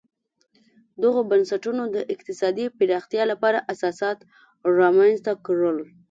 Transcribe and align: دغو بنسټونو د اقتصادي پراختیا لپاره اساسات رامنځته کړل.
دغو 1.01 1.19
بنسټونو 1.31 1.83
د 1.95 1.97
اقتصادي 2.13 2.65
پراختیا 2.77 3.23
لپاره 3.31 3.59
اساسات 3.73 4.17
رامنځته 4.79 5.33
کړل. 5.45 5.77